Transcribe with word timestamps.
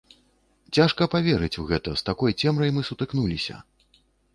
Цяжка 0.77 1.03
паверыць 1.17 1.51
у 1.65 1.67
гэта, 1.71 1.95
з 2.03 2.09
такой 2.11 2.37
цемрай 2.41 2.71
мы 2.79 2.91
сутыкнуліся! 2.93 3.65